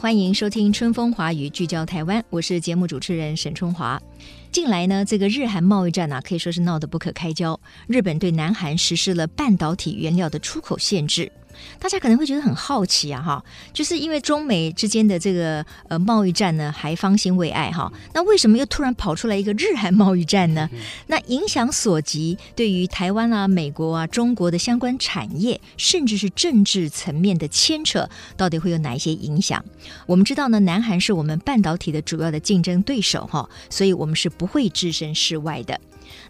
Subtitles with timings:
[0.00, 4.00] 欢迎收听《春风华语》，聚焦台湾，我是节目主持人沈春华。
[4.52, 7.58] 近来呢，这个日韩贸易战啊，可以说是闹得不可开交。
[7.88, 11.32] 日本对南韩实施了半导体原料的出口限制。
[11.78, 20.68] 大家可能会觉得很好奇啊，哈，就是因为中美之间的这个呃贸易战呢，还方兴未艾哈，那为什么又突然跑出来一个日韩贸易战呢？
[21.06, 29.64] 那影响所及，对于台湾啊、美国啊、中国的相关产业，甚至是政治层面的牵扯，到底会有哪一些影响？
[30.06, 35.80] 我们知道呢，南韩是我们半导体的主要的竞争对手哈，所以我们是不会置身事外的。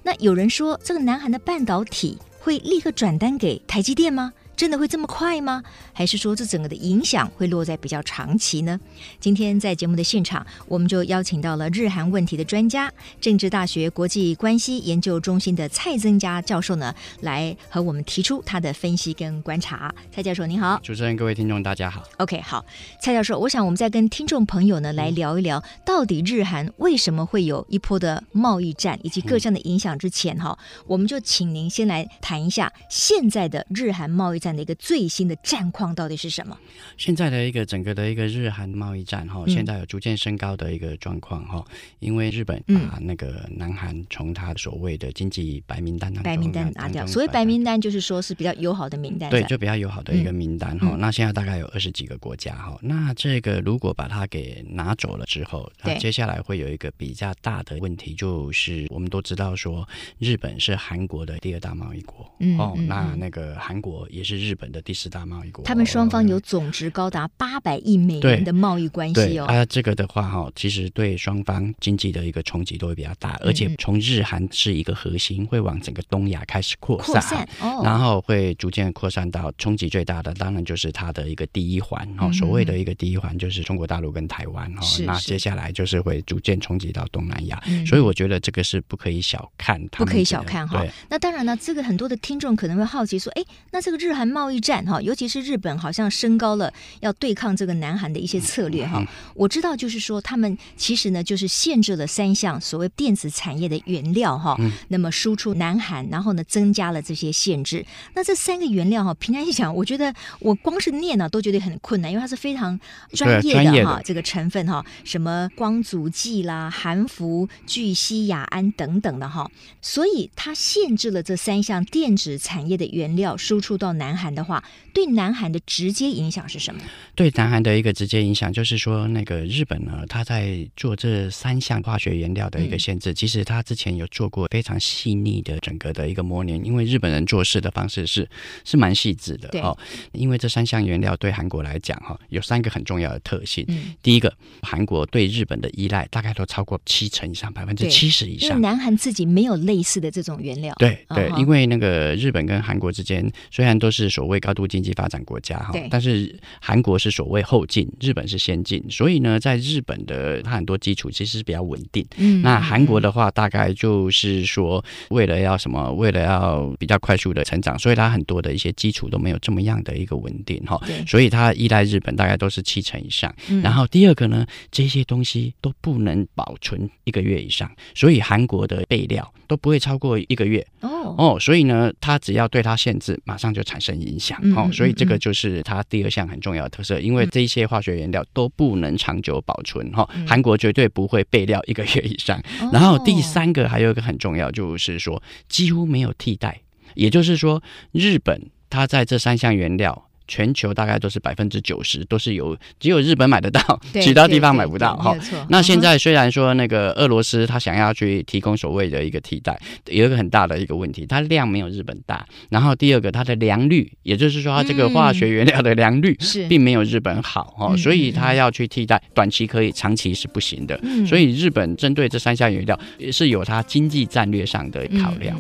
[0.03, 4.33] 那有人说，这个南韩的半导体会立刻转单给台积电吗？
[4.59, 5.63] 真的会这么快吗？
[5.93, 8.79] 还是说这整个的影响会落在比较长期呢？
[9.21, 19.95] 今天在节目的现场，我们就邀请到了日韩问题的专家，政治大学国际关系研究中心的蔡增加教授呢，来和我们提出他的分析跟观察。
[20.11, 22.03] 蔡教授您好，主持人各位听众大家好。
[22.17, 22.67] OK，好，
[23.01, 34.48] 蔡教授，我想我们再跟听众朋友呢来聊一聊，到底日韩为什么会有一波的贸易战以及各项的影响之前哈，我们就请您先来谈一下现在的日韩贸易战。
[34.55, 36.57] 的一个最新的战况到底是什么？
[36.97, 41.65] 现在的一个整个的一个日韩贸易战哈，现在有逐渐升高的一个状况哈，
[41.99, 47.07] 因为日本把那个南韩从他所谓的经济白名单当中，白名单拿掉。
[47.07, 50.97] 所谓白名单就是说是比较友好的名单，对，就比较友好的一个名单哈。
[50.99, 59.87] 那现在大概有二十几个国家哈，那这个如果把它给拿走了之后，那接下来会有一个比较大的问题，就是我们都知道说
[60.19, 62.25] 日本是韩国的第二大贸易国，
[62.59, 64.38] 哦，那那个韩国也是。
[64.39, 69.45] 日本的第四大贸易国，他们双方有总值高达八百亿美元的贸易关系哦。
[69.47, 82.31] 啊，这个的话哈，其实对双方经济的一个冲击都会比较大，而且从日韩是一个核心，会往整个东亚开始扩散，扩散哦，然后会逐渐扩散到冲击最大的，当然就是它的一个第一环哈。
[82.31, 90.85] 所谓的一个第一环就是中国大陆跟台湾哈，那接下来就是会逐渐冲击到东南亚，所以我觉得这个是不可以小看，不可以小看哈。
[91.09, 94.28] 那当然呢，这个很多的听众可能会好奇说，哎，那这个日韩。
[94.29, 99.03] 贸易战哈，尤其是日本好像升高了要对抗这个南韩的一些策略哈。
[99.35, 104.57] 我知道，就是说他们其实呢，就是限制了三项所谓电子产业的原料哈。
[104.89, 107.85] 那么输出南韩，然后呢增加了这些限制。
[108.15, 112.79] 那这三个原料哈，平常一讲，我觉得我光是念呢都觉得很困难，因为它是非常
[113.13, 114.01] 专业的哈。
[114.05, 119.51] 这个成分哈，什么光阻剂啦、含氟聚酰亚胺等等的哈，
[119.81, 124.29] 所以它限制了这三项电子产业的原料输出到南韩。
[124.39, 124.63] 的话，
[124.93, 126.81] 对南韩的直接影响是什么？
[127.17, 133.11] 对南韩的一个直接影响就是说，那个日本呢，他在做这三项化学原料的一个限制。
[133.11, 138.29] 嗯、其实他之前有做过非常细腻的整个的一个模拟，因为日本人做事的方式是
[138.65, 139.49] 是蛮细致的。
[139.63, 139.77] 哦，
[140.13, 143.65] 因为这三项原料对韩国来讲哈，有三个很重要的特性。
[143.69, 148.51] 嗯、第一个，韩国对日本的依赖大概都超过七成以上，百分之七十以上。
[148.51, 150.75] 因为南韩自己没有类似的这种原料。
[150.79, 154.08] 对对，因为那个日本跟韩国之间虽然都是。
[154.09, 162.07] 所谓高度经济发展国家哈，但是韩国是所谓后进，日本是先进，所以呢，在日本的它很多基础其实是比较稳定。
[162.17, 170.81] 嗯，那韩国的话，大概就是说，为了要什么，为了要比较快速的成长，所以它很多的一些基础都没有这么样的一个稳定哈。
[170.87, 173.35] 对，所以它依赖日本大概都是七成以上。
[173.49, 180.65] 嗯然后第二个呢，这些东西都不能保存一个月以上，所以韩国的备料都不会超过一个月。
[180.81, 183.88] 哦哦，所以呢，它只要对它限制，马上就产生。
[183.95, 192.43] 影响哦，所以这个就是它第二项很重要的特色，因为这些化学原料都不能长久保存哈，韩国绝对不会备料一个月以上。
[192.73, 196.61] 然后第三个还有一个很重要，就是说几乎没有替代，
[196.95, 197.63] 也就是说
[197.93, 200.08] 日本它在这三项原料。
[200.29, 205.17] 全球大概都是百分之九十都是有，只有日本买得到，其他地方买不到哈。
[205.49, 212.27] 那现在虽然说那个俄罗斯他想要去提供所谓的一个替代，有一个很大的一个问题，它量没有日本大。
[212.51, 216.17] 然后第二个，它的良率，也就是说它这个化学原料的良率
[216.49, 220.79] 并没有日本好哈，所以它要去替代，短期可以，长期是不行的。
[221.07, 225.39] 所以日本针对这三项原料也是有它经济战略上的考量。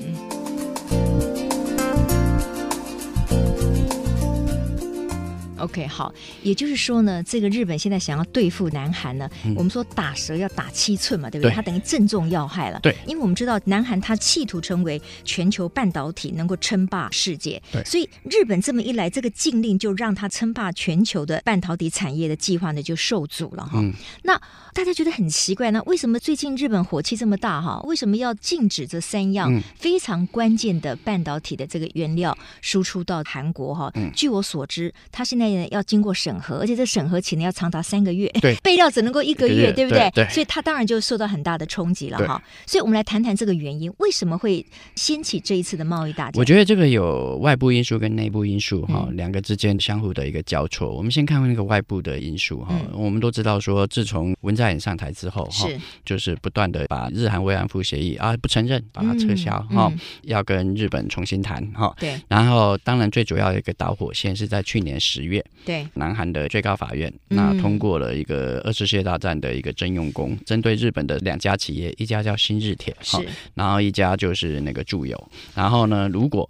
[5.58, 6.12] OK，好，
[6.42, 11.50] 也就是说呢，这个日本现在想要对付南韩呢，嗯、我们说打蛇要打七寸嘛，对不对？
[11.50, 12.80] 对，它等于正中要害了。
[12.80, 17.60] 对，因为我们知道南韩它企图成为全球半导体，能够称霸世界。
[17.72, 23.80] 对，所以日本这么一来，这个禁令就让它称霸全球的半导体产业的计划呢就受阻了哈。
[23.80, 24.40] 嗯、那
[24.74, 27.80] 大家觉得很奇怪呢，为什么最近日本火气这么大哈？
[27.84, 33.90] 为什么要禁止这三样非常关键的半导体的这个原料输出到韩国哈？
[33.94, 40.10] 嗯、据我所知，它现在要经过审核，而且这审核期呢要长达三个月，对， 备料只能够一个月，对不对？
[40.14, 42.42] 对，对，所以它当然就受到很大的冲击了哈。
[42.66, 44.64] 所以我们来谈谈这个原因，为什么会
[44.94, 46.32] 掀起这一次的贸易大战？
[46.36, 50.88] 我觉得这个有外部因素跟内部因素哈，两个之间相互的一个交错。
[50.88, 52.74] 嗯、我们先看看那个外部的因素哈。
[52.74, 55.68] 嗯、我们都知道说，自从文在寅上台之后哈，
[56.04, 59.92] 就是不断的把日韩慰安妇协议啊不承认，把它撤销哈，
[60.22, 61.94] 要跟日本重新谈哈。
[61.98, 65.37] 对，然后当然最主要的一个导火线是在去年十月。
[65.64, 73.18] 对，南韩的最高法院那通过了一个二次世界大战的一个征用工，针对日本的两家企业，一家叫新日铁，是，
[73.54, 76.48] 然后一家就是那个住友，然后呢，如果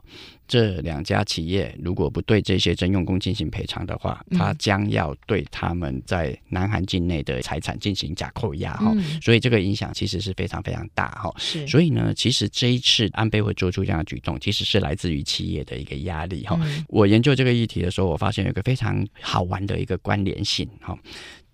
[0.48, 11.32] 这两家企业如果不对这些征用工进行赔偿的话，他将要对他们在南韩境内的财产进行假扣押哈，嗯、所以这个影响其实是非常非常大哈。
[11.36, 16.58] 是，所以呢，其实这一次安倍会做出这样的举动，其实是来自于企业的一个压力哈。
[16.62, 20.98] 嗯、我研究这个议题的时候，我发现有一个非常好玩的一个关联性哈。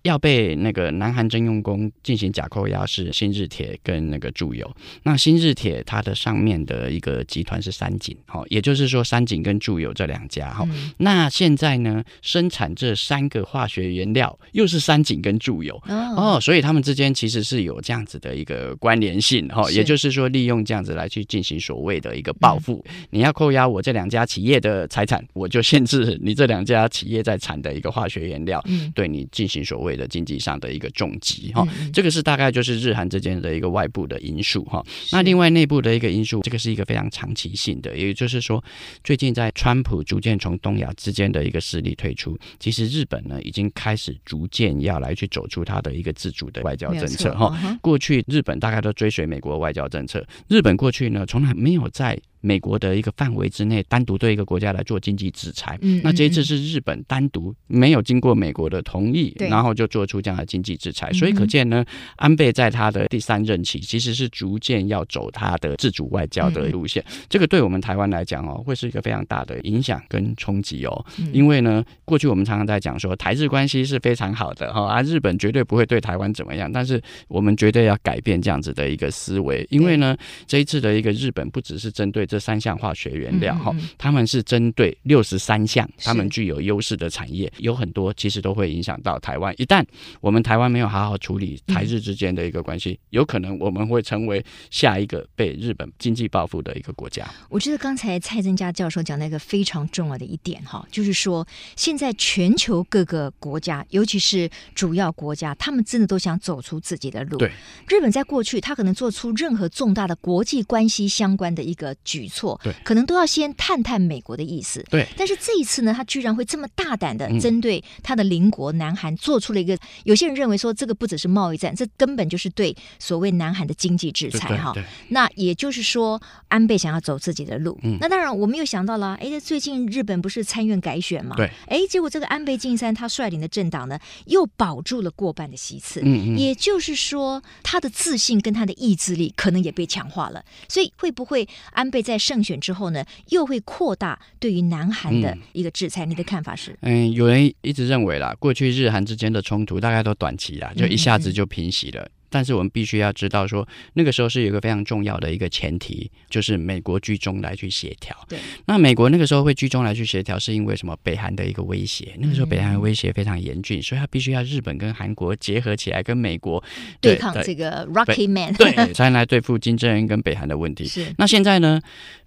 [0.05, 4.71] 要被那个南韩征用工进行假扣押是新日铁跟那个住友。
[5.01, 10.91] 那新日铁它的上面的一个集团是三井，哈，也就是说三井跟住友这两家，哈、嗯。
[10.97, 22.85] 那现在呢，生产这三个化学原料又是三井跟住友，哦，哦，所以他们之间其实是有这样子的一个关联性，哈，也就是说利用这样子来去进行所谓的一个报复。
[22.89, 30.05] 嗯、你要扣押我这两家企业的财产，我就限制你这两家企业在产的一个化学原料，嗯、对你进行所谓的。
[30.05, 34.85] 的经济上的一个重击哈，这个是大概就是日韩之间的一个外部的因素哈。
[35.11, 38.63] 那另外内部的一个因素，这个是一个非常长期性的，也就是说，
[39.03, 47.79] 最近在川普逐渐从东亚之间的一个势力退出，其实日本呢已经开始逐渐要来去走出它的一个自主的外交政策哈。
[47.81, 52.19] 过去日本大概都追随美国外交政策，日本过去呢从来没有在。
[52.45, 55.77] 美国的一个范围之内，单独对一个国家来做经济制裁。
[55.81, 61.11] 嗯，那这一次是日本单独没有经过美国的同意，然后就做出这样的经济制裁。
[61.13, 61.83] 所以可见呢，
[62.17, 67.03] 安倍在他的第三任期其实是逐渐要走他的自主外交的路线。
[67.07, 71.05] 嗯、这个对我们台湾来讲哦，会是一个非常大的影响跟冲击哦。
[71.17, 76.71] 嗯、因为呢，过去我们常常在讲说台日关系是非常好的哈，啊，日本绝对不会对台湾怎么样。
[76.71, 80.15] 但是我们绝对要改变这样子的一个思维，因为呢，
[80.45, 89.53] 这一次的一个日本不只是针对这三项化学原料哈，他们是针对六十三项，他们具有优势的产业，有很多其实都会影响到台湾。
[89.57, 89.83] 一旦
[90.21, 97.25] 我们台湾没有好好处理台日之间的一个关系，有可能我们会成为下一个被日本经济报复的一个国家。
[97.49, 107.37] 我觉得刚才蔡增加教授讲那个非常重要的一点哈，就是说现在全球各个国家，尤其是主要国家，他们真的都想走出自己的路。
[107.37, 107.51] 对，
[107.87, 112.59] 日本在过去他可能做出任何重大的国际关系相关的一个举措。
[112.63, 114.83] 对，可能都要先探探美国的意思。
[114.89, 124.73] 对，但是这一次呢，他居然会这么大胆的针对他的邻国南韩做出了一个，嗯、有些人认为说这个不只是贸易战，这根本就是对所谓南韩的经济制裁哈。
[125.09, 127.77] 那也就是说，安倍想要走自己的路。
[127.83, 131.35] 嗯，那当然我们又想到了，哎，最近日本不是参院改选嘛？
[131.35, 136.01] 对，哎，结果这个安倍晋三他率领的政党呢，又保住了过半的席次。
[136.03, 140.43] 嗯嗯，也就是说，他的自信跟他的意志力可能也被强化了。
[140.67, 142.59] 所以会不会安倍在胜选？
[142.59, 146.05] 之后呢，又会扩大对于南韩的一个制裁。
[146.05, 146.77] 嗯、你的看法是？
[146.81, 152.01] 嗯，有人一直认为啦，过去日韩之间的冲突大概都短期啦，就一下子就平息了。
[152.01, 158.13] 嗯嗯但是我们必须要知道说，说那个时候是有一个非常重要的一个前提，就是美国居中来去协调。
[158.27, 160.97] 对，那美国那个时候会居中来去协调，是因为什么？
[161.03, 162.15] 北韩的一个威胁。
[162.19, 166.61] 那个时候北韩的威胁非常严峻，所以他必须要日本跟韩国结合起来，跟美国
[166.99, 170.85] 对，对抗这个 Rocky Man，对，才能来对付金正恩跟北韩的问题。
[170.89, 171.13] 是。
[171.17, 171.79] 那现在呢？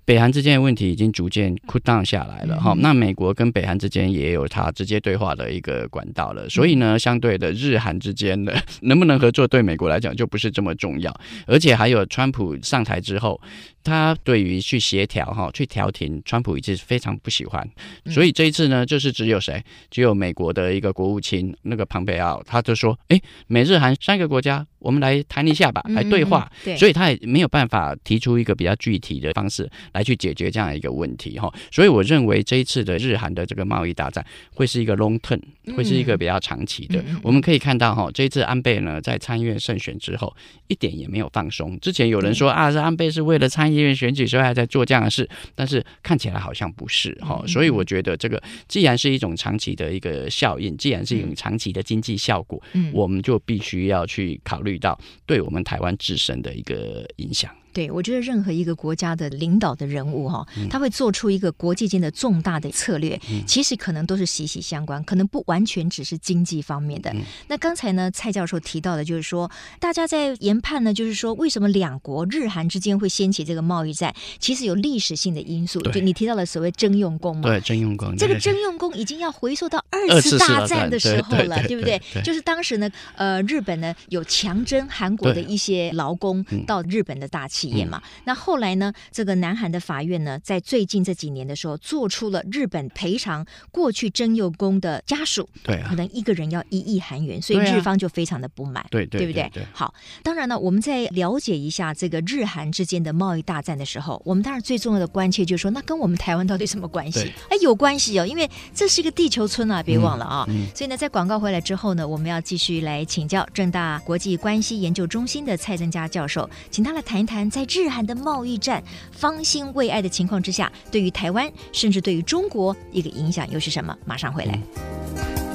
[0.09, 11.15] 北韩之间的问题已经逐渐 cool down 下来了哈，嗯、那美国跟北韩之间也有它直接对话的一个管道了，所以呢，相对的日韩之间的 能不能合作，对美国来讲就不是这么重要，
[11.47, 13.39] 而且还有川普上台之后，
[13.85, 17.69] 他对于去协调哈，去调停，川普一直非常不喜欢，
[18.07, 24.67] 所以这一次呢，就是只有谁，只有美国的一个国务卿那个庞培奥，他就说，哎，美日韩三个国家。
[24.79, 26.51] 我们来谈一下吧，来对话。
[26.65, 31.53] 对，所以他也没有办法提出一个比较具体的方式来去解决这样一个问题哈。
[31.71, 35.41] 所以我认为这一次的日韩的这个贸易大战会是一个 long term，
[35.77, 37.03] 会是一个比较长期的。
[37.23, 40.35] 我们可以看到哈，这一次安倍呢在参议院胜选之后，
[40.67, 41.79] 一点也没有放松。
[41.81, 47.43] 之前有人说啊，是安倍是为了参议院选举所以还在做这样的事，但是看起来好像不是哈。
[47.47, 57.51] 所以我觉得这个既然是一种长期的一个效应，既然是一种长期的经济效果，我们就必须要去考虑遇到对我们台湾自身的一个影响。
[57.73, 67.15] 对，我觉得任何一个国家的领导的人物哈，他会做出一个国际间的重大的策略，其实可能都是息息相关，可能不完全只是经济方面的。
[67.47, 75.81] 那刚才呢，蔡教授提到的，就是说大家在研判呢，就是说为什么两国日韩之间会掀起这个贸易战，其实有历史性的因素。
[75.93, 82.01] 就你提到了所谓征用工嘛，对，征用工，这个征用工已经要回溯到二次大战的时候了，对不对？
[82.23, 88.01] 就是当时呢，呃，日本呢有强征韩国的一些劳工到日本的大企业嘛。
[88.25, 99.51] 那后来呢，这个南韩的法院呢，在最近这几年的时候，做出了日本赔偿过去征用工的家属，对、啊，可能一个人要一亿韩元，所以日方就非常的不满，对、啊、对，对不对？
[99.73, 107.33] 好，当然呢，我们在了解一下这个日韩之间的贸易大战的时候，我们当然最重要的关切就是说，那跟我们台湾到底什么关系？
[107.49, 110.77] 哎，有关系哦，因为这是一个地球村啊，别忘了啊、嗯嗯。
[110.77, 123.97] 所以呢，在广告回来之后呢，我们要继续来请教正大国际关系研究中心的蔡增佳教授，请他来谈一谈在日韩的贸易战方兴未艾的情况之下，对于台湾甚至对于中国一个影响又是什么？
[124.05, 125.48] 马上回来。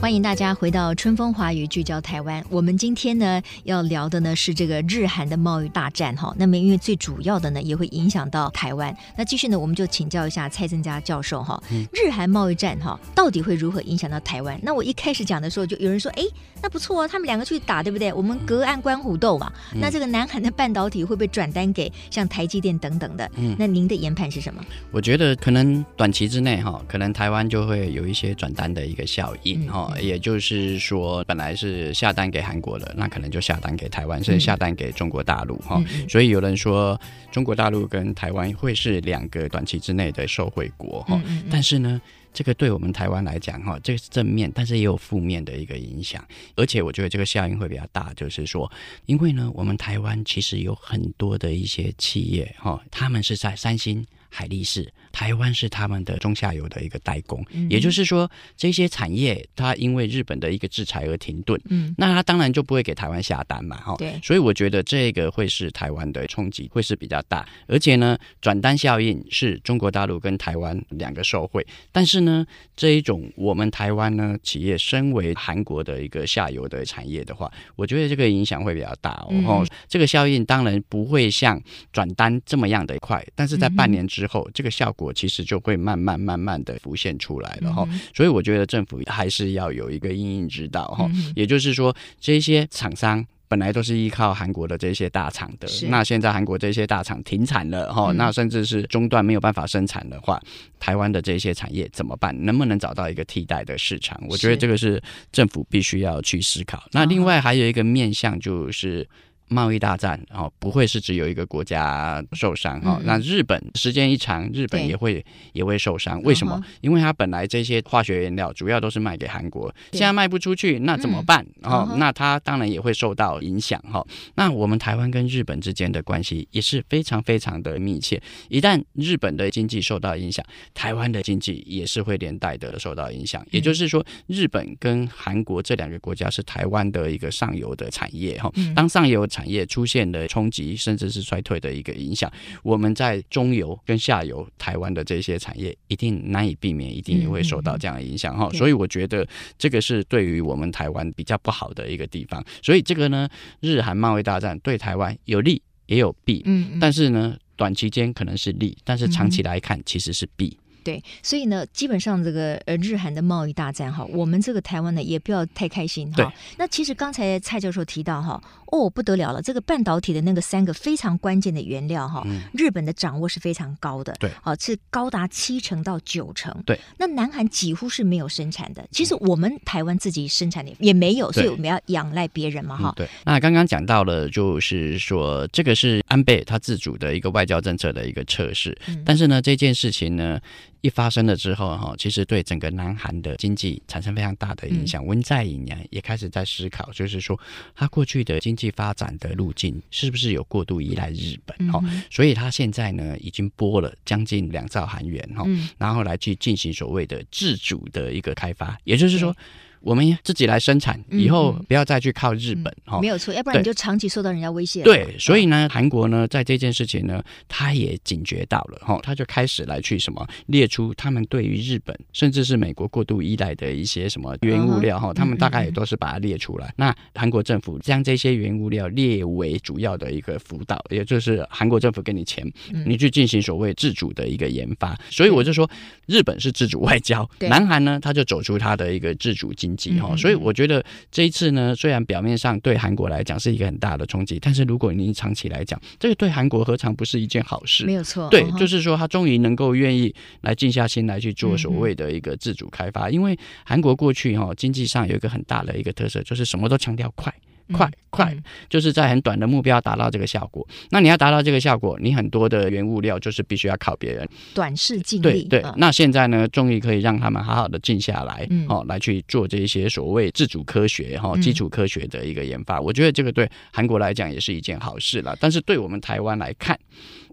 [0.00, 2.42] 欢迎大家回到春风华语聚焦台湾。
[2.50, 6.32] 我们今天呢要聊的呢是这个日韩的贸易大战哈。
[6.38, 8.96] 那么因为最主要的呢也会影响到台湾。
[9.16, 11.60] 那继续呢我们就请教一下蔡增佳教授哈。
[11.92, 14.58] 日韩贸易战哈到底会如何影响到台湾？
[14.62, 16.22] 那我一开始讲的时候就有人说哎
[16.62, 18.12] 那不错啊，他们两个去打对不对？
[18.12, 19.52] 我们隔岸观虎斗嘛。
[19.74, 23.28] 那这个南韩的半导体会不会转单给像台积电等等的？
[23.58, 24.64] 那您的研判是什么？
[24.92, 29.87] 我觉得可能短期之内哈，可能台湾就会有一些转单的一个效应哈。
[30.00, 36.08] 也就是说，本来是下单给韩国的，那可能就下单给台湾，甚至下单给中国大陆哈、嗯。
[36.08, 41.44] 所以有人说，中国大陆跟台湾会是两个短期之内的受惠国哈、嗯。
[41.50, 42.00] 但是呢，
[42.32, 46.22] 这个对我们台湾来讲哈，这个是正面，但是也有负面的一个影响。
[46.56, 48.70] 而且我觉得这个效应会比较大，就是说，
[49.06, 54.06] 因为呢，我们台湾其实有很多的一些企业哈，他们是在三星。
[54.28, 81.60] 海力士，台湾是他们的中下游的一个代工，嗯、也就是说，这些产业它因为日本的一个制裁而停顿，嗯，那它当然就不会给台湾下单嘛，哈，对，所以我觉得这个会是台湾的冲击会是比较大，而且呢，转单效应是中国大陆跟台湾两个受惠，但是呢，这一种我们台湾呢企业身为韩国的一个下游的产业的话，我觉得这个影响会比较大哦，嗯、这个效应当然不会像
[81.92, 100.40] 转单这么样的快，但是在半年之之后，这个效果其实就会慢慢慢慢的浮现出来了哈、嗯，所以我觉得政府还是要有一个因应之道哈、嗯，也就是说，这些厂商本来都是依靠韩国的这些大厂的，那现在韩国这些大厂停产了哈、嗯，那甚至是中断没有办法生产的话，
[100.80, 102.34] 台湾的这些产业怎么办？
[102.44, 104.20] 能不能找到一个替代的市场？
[104.28, 106.82] 我觉得这个是政府必须要去思考。
[106.90, 109.08] 那另外还有一个面向就是。
[109.48, 113.06] 贸易大战哦，不会是只有一个国家受伤哈、嗯。
[113.06, 116.20] 那日本时间一长，日本也会也会受伤。
[116.22, 116.60] 为什么？
[116.80, 121.44] 因为它本来这些化学原料主要都是卖给韩国，现在卖不出去，那怎么办？
[121.62, 124.04] 哦、嗯，那它当然也会受到影响哈。
[124.34, 128.20] 那我们台湾跟日本之间的关系也是非常非常的密切。
[128.48, 133.44] 一旦日本的经济受到影响，台湾的经济也是会连带的受到影响。
[133.50, 138.50] 也就是说，日本跟韩国这两个国家是台湾的一个上游的产业哈。
[138.74, 142.32] 当上游产业出现了冲击，甚至是衰退的一个影响。
[142.62, 148.56] 我们在中游跟下游台湾的这些产业，一定难以避免，一定也会受到这样的影响哈、嗯。
[148.56, 149.26] 所以我觉得
[149.58, 152.42] 这个是对于我们台湾比较不好的一个地方。
[152.62, 153.28] 所以这个呢，
[153.60, 156.42] 日韩贸易大战对台湾有利也有弊。
[156.46, 160.56] 嗯，但是呢，短期间可能是利，但是长期来看其实是弊。
[160.88, 166.32] 对，所以呢，基本上这个呃日韩的贸易大战哈，我们这个台湾呢也不要太开心哈。
[166.56, 176.80] 那其实刚才蔡教授提到哈，哦不得了了，这个半导体的那个三个非常关键的原料哈，嗯、日本的掌握是非常高的，对，好是高达七成到九成，对。
[176.96, 182.94] 那南韩几乎是没有生产的，其实我们台湾自己生产的也没有，所以我们要仰赖别人嘛哈、嗯。
[182.96, 183.08] 对。
[183.26, 190.40] 那刚刚讲到了，就是说这个是安倍他自主的一个外交政策的一个测试，嗯、但是呢这件事情呢。
[190.80, 195.04] 一发生了之后，哈，其实对整个南韩的经济产生非常大的影响。
[195.04, 197.38] 文在寅呢也开始在思考，就是说
[197.74, 201.72] 他过去的经济发展的路径是不是有过度依赖日本？
[201.72, 205.44] 哈，所以他现在呢已经拨了将近两兆韩元，哈，
[205.78, 209.34] 然后来去进行所谓的自主的一个开发，也就是说。
[209.80, 214.82] 我们自己来生产，以后不要再去靠日本哈、嗯嗯，没有错，要不然你就长期受到人家威胁。
[214.82, 226.74] 对，所以呢，韩国呢，在这件事情呢，他也警觉到了哈，他就开始来去什么列出他们对于日本甚至是美国过度依赖的一些什么原物料哈，他们大概也都是把它列出来。
[226.76, 232.44] 那韩国政府将这些原物料列为主要的一个辅导，也就是韩国政府给你钱，
[232.84, 234.98] 你去进行所谓自主的一个研发。
[235.08, 235.70] 所以我就说，
[236.06, 239.67] 日本是自主外交，南韩呢，他就走出他的一个自主经。
[239.76, 247.84] 经济哈，所以我觉得这一次呢，虽然表面上对韩国来讲是一个很大的冲击，但是如果你长期来讲，这个对韩国何尝不是一件好事？
[247.84, 257.32] 没有错，对，就是说他终于能够愿意来静下心来去做所谓的一个自主开发，因为韩国过去哈经济上有一个很大的一个特色，就是什么都强调快。
[257.72, 258.36] 快快，
[258.68, 260.66] 就是在很短的目标达到这个效果。
[260.90, 264.28] 那你要达到这个效果，你很多的原物料就是必须要靠别人。
[264.54, 265.44] 短视近利。
[265.44, 265.64] 对对。
[265.76, 272.80] 那现在呢，终于可以让他们好好的静下来，哦，来去做这些所谓自主科学哈、基础科学的一个研发。
[272.80, 275.36] 我觉得这个对韩国来讲也是一件好事了。
[275.40, 276.78] 但是对我们台湾来看，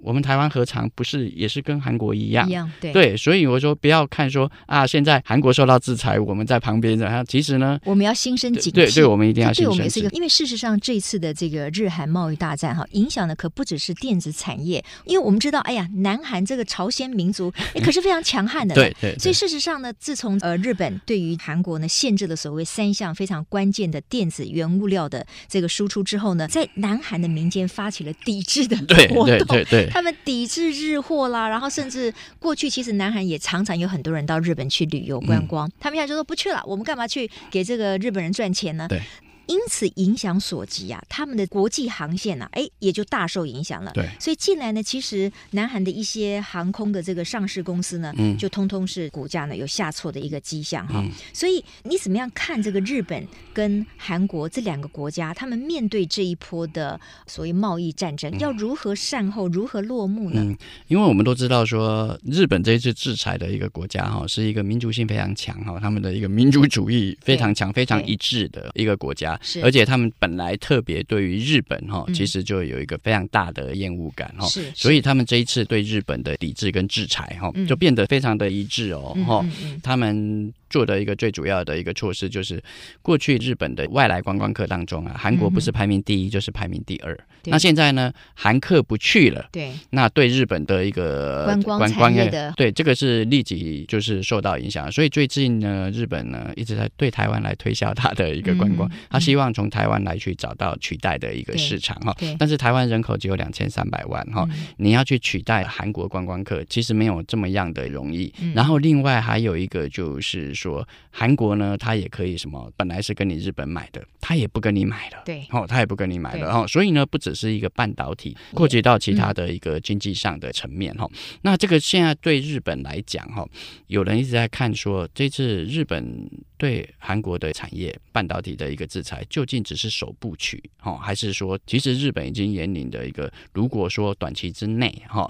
[0.01, 2.47] 我们台湾何尝不是也是跟韩国一样？
[2.47, 2.93] 一样对。
[2.93, 8.75] 对，所以我说不要看说啊，现在韩国受到制裁，我们在旁边，然后其实呢，我们要心生警惕。
[8.75, 9.75] 对，对我们一定要心生警惕。
[9.75, 18.75] 对我们也是一个，因为事实上这次的这个日韩贸易大战哈，影响的可不只是电子产业，因为我们知道，哎呀，南韩这个朝鲜民族， 哎，可是非常强悍的。
[18.75, 19.17] 对对。
[19.17, 29.25] 所以事实上呢，自从呃日本对于韩国呢限制了所谓三项非常关键的电子原物料的这个输出之后呢，在南韩的民间发起了抵制的活动。
[29.25, 29.84] 对对对对。
[29.89, 30.75] 他们抵制。
[30.75, 38.87] 日货啦，然后甚至过去其实南韩也常常有很多人到日本去旅游观光，嗯、他们现在就说不去了，我们干嘛去给这个日本人赚钱呢？
[38.89, 39.01] 对。
[39.47, 43.91] 因此影响所及啊，他们的国际航线呢、啊，哎，也就大受影响了。
[43.93, 51.01] 对，所以近来呢，其实南韩的一些航空的这个上市公司呢，嗯，就通通是股价呢有下挫的一个迹象哈。
[51.03, 60.41] 嗯、所以你怎么样看这个日本跟韩国这两个国家，他们面对这一波的所谓贸易战争，要如何善后，如何落幕呢？
[60.41, 69.34] 嗯，因为我们都知道说，日本这一次制裁的一个国家哈，是一个民族性非常强哈，他们的一个民族主义非常强、非常一致的一个国家。
[69.41, 79.45] 是，而且他们本来特别对于日本哈，其实就有一个非常大的厌恶感哈，是，所以他们这一次对日本的抵制跟制裁哈，就变得非常的一致哦哈，
[79.81, 80.53] 他们。
[80.69, 82.61] 做的一个最主要的一个措施就是，
[83.01, 87.17] 过去日本的外来观光客当中啊，韩国不是排名第一就是排名第二。
[87.45, 94.91] 那现在呢，韩客不去了，对，那对日本的一个观光产业的，对这个是立即就是受到影响。
[94.91, 102.15] 所以最近呢，日本呢一直在对台湾来推销它的一个观光，他希望从台湾来去找到取代的一个市场哈。
[102.39, 104.47] 但是台湾人口只有两千三百万哈，
[104.77, 108.33] 你要去取代韩国观光客，其实没有这么样的容易。
[108.55, 110.55] 然后另外还有一个就是。
[110.65, 112.71] 说韩国呢，他也可以什么？
[112.75, 121.17] 本来是跟你日本买的，他也不跟你买了，对，哦，他也不跟你买了，哦，所以呢，不只是一个半导体，扩及到其他的一个经济上的层面，哈、嗯。
[121.43, 123.47] 那这个现在对日本来讲，哈，
[123.87, 126.29] 有人一直在看说，这次日本。
[126.57, 135.27] 对韩国的产业半导体的一个制裁，究竟只是首部曲，哈，还是说，其实日本已经面临的一个，如果说短期之内，哈，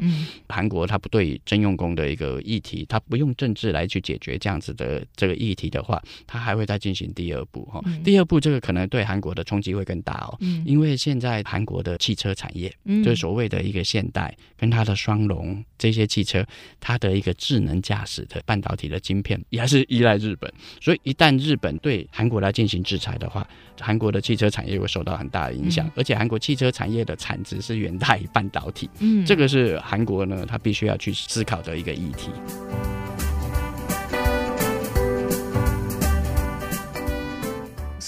[0.48, 12.72] 韩国它不对征用工的一个议题，它不用政治来去解决这样子的这个议题的话，它还会再进行第二步，哈，第二步这个可能对韩国的冲击会更大哦，因为现在韩国的汽车产业，
[13.04, 16.46] 就是所谓的一个现代跟它的双龙这些汽车，
[16.80, 21.15] 它的一个智能驾驶的半导体的晶片也还是依赖日本，所以一。
[21.18, 23.48] 但日本对韩国来进行制裁的话，
[23.80, 32.30] 韩国的汽车产业会受到很大的影响，嗯、而且韩国汽车产业的产值是远大于半导体，嗯，这个是韩国呢，他必须要去思考的一个议题。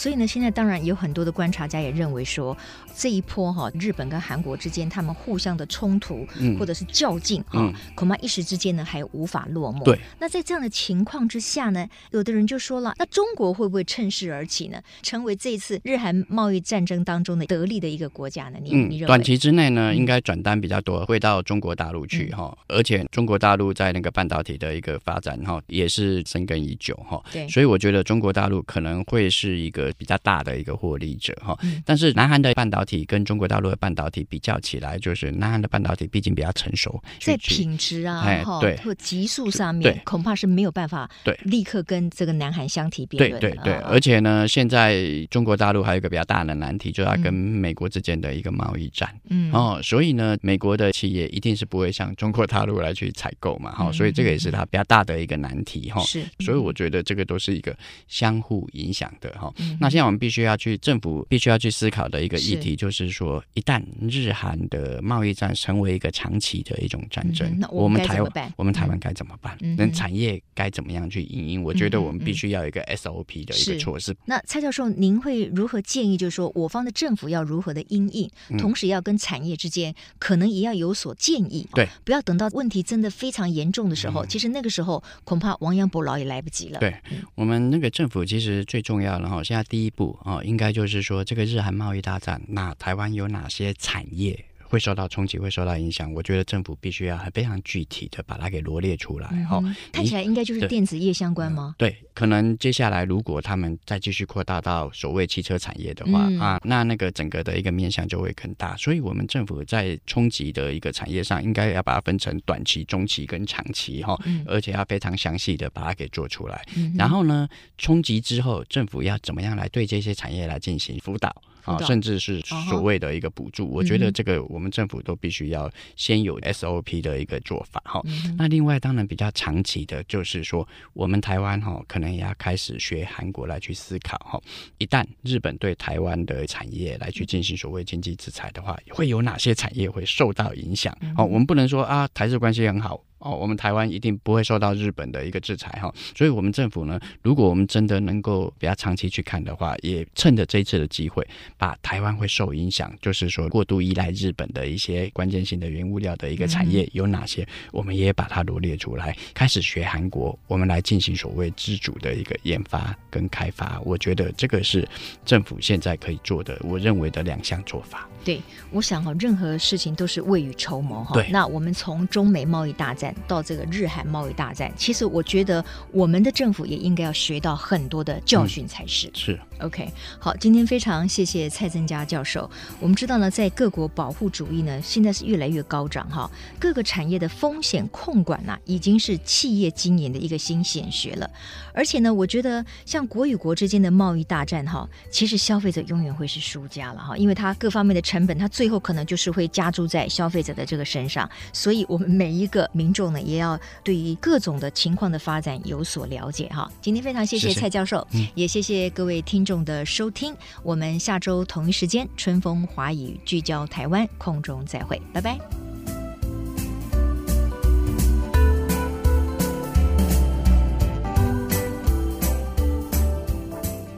[0.07, 2.57] 所以呢，现在当然有很多的观察家也认为说，
[2.95, 9.83] 这一波哈，日本跟韩国之间他们互相的冲突，嗯或者是较劲哈，嗯、恐怕一时之间呢还无法落幕。
[9.83, 9.99] 对。
[10.17, 18.57] 那在这样的情况之下呢，有的人就说了，那中国会不会趁势而起呢，成为这一次日韩贸易战争当中的得力的一个国家呢？
[18.61, 19.07] 你、嗯、你认为？
[19.07, 27.21] 短期之内呢，应该转单比较多，会到中国大陆去哈，嗯、而且中国大陆在那个半导体的一个发展哈，也是深耕已久哈。
[27.33, 27.45] 对。
[27.49, 31.57] 所以我觉得中国大陆可能会是一个比较大的一个获利者哈。
[31.63, 43.31] 嗯、但是南韩的半导体跟中国大陆的半导体比较起来，就是南韩的半导体毕竟比较成熟，在品质啊，哎，对，或级数上面，恐怕是没有办法对立刻跟这个南韩相提并论。
[43.39, 49.13] 对对对，而且呢，现在中国大陆还有一个比较大的难题，就是它跟美国之间的一个贸易战。
[49.29, 56.01] 嗯哦，所以呢，美国的企业一定是不会向中国大陆来去采购嘛，哈，所以这个也是它比较大的一个难题哈。
[56.03, 57.75] 是，所以我觉得这个都是一个
[58.07, 59.53] 相互影响的哈。
[59.79, 69.57] 那现在我们必须要去政府必须要去思考的一个议题，就是说，一旦日韩的贸易战成为一个长期的一种战争，那我们台湾我们台湾该怎么办？
[69.77, 71.63] 那产业该怎么样去应应？
[71.63, 74.15] 我觉得我们必须要有一个 SOP 的一个措施。
[74.25, 76.17] 那蔡教授，您会如何建议？
[76.17, 81.67] 就是说，我方的政府要如何的因应，同时要跟产业之间可能也要有所建议。
[81.73, 86.79] 对，不要等到问题真的非常严重的时候，其实那个时候恐怕亡羊补牢也来不及了。
[86.79, 86.95] 对，
[87.35, 94.45] 我们那个政府其实最重要的哈，现在第一步啊，应该就是说这个日韩贸易大战，那台湾有哪些产业？
[94.69, 96.11] 会受到冲击，会受到影响。
[96.13, 99.27] 我觉得政府必须要很非常具体的把它给罗列出来。
[99.45, 101.75] 哈、嗯，看起来应该就是电子业相关吗？
[101.77, 108.75] 对，可能接下来如果他们再继续扩大到所谓汽车产业的话、嗯、啊，那那个整个的一个面向就会更大。
[108.77, 116.65] 所以，我们政府在冲击的一个产业上，应该要把它分成短期、中期跟长期哈，嗯、而且要非常详细的把它给做出来。
[116.75, 121.41] 嗯、然后呢，冲击之后，政府要怎么样来对这些产业来进行辅导？
[121.67, 128.01] 啊，甚至是所谓的一个补助，哦、我觉得这个我们政府都必须要先有 SOP 的一个做法哈。
[128.37, 134.41] 那另外当然比较长期的，就是说我们台湾哈，可能也要开始学韩国来去思考哈。
[134.77, 140.97] 一旦日本对台湾的产业来去进行所谓经济制裁的话，会有哪些产业会受到影响？
[141.17, 143.03] 哦、我们不能说啊，台日关系很好。
[143.19, 151.27] 哦，我们台湾一定不会受到日本的一个制裁哈，所以，我们政府呢，如果我们真的能够比较长期去看的话，也趁着这一次的机会，
[151.57, 163.81] 把台湾会受影响，就是说过度依赖日本的一些关键性的原物料的一个产业有哪些，我们也把它罗列出来，开始学韩国，我们来进行所谓自主的一个研发跟开发。
[163.83, 164.87] 我觉得这个是
[165.25, 168.07] 政府现在可以做的，我认为的两项做法。
[168.23, 171.13] 对，我想哈，任何事情都是未雨绸缪哈。
[171.13, 179.07] 对，那我们从中美贸易大战到这个日韩贸易大战，其实我觉得我们的政府也应该要学到很多的教训才是。
[179.07, 179.89] 嗯、是，OK，
[180.19, 182.49] 好，今天非常谢谢蔡增佳教授。
[182.81, 186.29] 我们知道呢，在各国保护主义呢，现在是越来越高涨哈。
[186.59, 191.29] 各个产业的风险控管呐、啊，已经是企业经营的一个新显学了。
[191.73, 206.67] 而且呢，我觉得像国与国之间的贸易大战哈，其实消费者永远会是输家了哈，因为它各方面的成成本，它最后可能就是会加注在消费者的这个身上，所以我们每一个民众呢，也要对于各种的情况的发展有所了解哈。
[206.81, 215.37] 今天非常谢谢蔡教授，谢谢，也谢谢各位听众的收听，我们下周同一时间春风华语聚焦台湾空中再会，拜拜。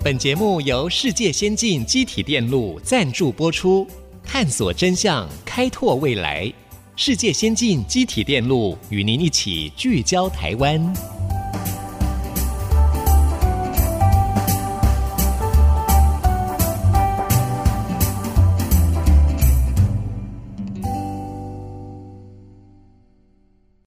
[0.01, 3.85] 本节目由世界先进机体电路赞助播出，
[4.23, 6.51] 探索真相，开拓未来。
[7.01, 11.18] 世界先进机体电路与您一起聚焦台湾。